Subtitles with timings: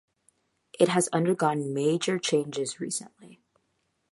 [0.79, 3.39] It has undergone major changes recently.